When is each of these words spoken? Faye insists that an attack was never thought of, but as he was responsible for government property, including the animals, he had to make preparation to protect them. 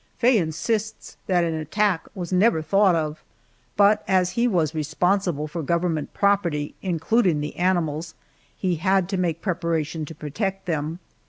Faye 0.17 0.39
insists 0.39 1.15
that 1.27 1.43
an 1.43 1.53
attack 1.53 2.07
was 2.15 2.33
never 2.33 2.63
thought 2.63 2.95
of, 2.95 3.23
but 3.77 4.03
as 4.07 4.31
he 4.31 4.47
was 4.47 4.73
responsible 4.73 5.47
for 5.47 5.61
government 5.61 6.11
property, 6.11 6.73
including 6.81 7.39
the 7.39 7.55
animals, 7.57 8.15
he 8.57 8.77
had 8.77 9.07
to 9.09 9.17
make 9.17 9.43
preparation 9.43 10.03
to 10.05 10.15
protect 10.15 10.65
them. 10.65 10.97